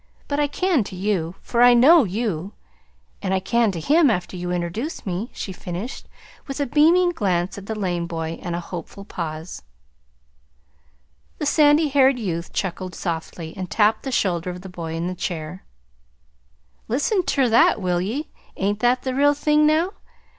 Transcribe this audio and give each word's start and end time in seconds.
But 0.27 0.39
I 0.39 0.47
can 0.47 0.83
to 0.85 0.95
you, 0.95 1.35
for 1.43 1.61
I 1.61 1.75
KNOW 1.75 2.05
you; 2.05 2.53
and 3.21 3.35
I 3.35 3.39
can 3.39 3.71
to 3.71 3.79
him 3.79 4.09
after 4.09 4.35
you 4.35 4.49
introduce 4.49 5.05
me," 5.05 5.29
she 5.31 5.53
finished, 5.53 6.07
with 6.47 6.59
a 6.59 6.65
beaming 6.65 7.11
glance 7.11 7.55
at 7.59 7.67
the 7.67 7.77
lame 7.77 8.07
boy, 8.07 8.39
and 8.41 8.55
a 8.55 8.59
hopeful 8.59 9.05
pause. 9.05 9.61
The 11.37 11.45
sandy 11.45 11.89
haired 11.89 12.17
youth 12.17 12.51
chuckled 12.51 12.95
softly, 12.95 13.53
and 13.55 13.69
tapped 13.69 14.01
the 14.01 14.11
shoulder 14.11 14.49
of 14.49 14.61
the 14.61 14.69
boy 14.69 14.95
in 14.95 15.05
the 15.05 15.13
chair. 15.13 15.65
"Listen 16.87 17.21
ter 17.23 17.47
that, 17.49 17.79
will 17.79 18.01
ye? 18.01 18.31
Ain't 18.57 18.79
that 18.79 19.03
the 19.03 19.13
real 19.13 19.35
thing, 19.35 19.67
now? 19.67 19.91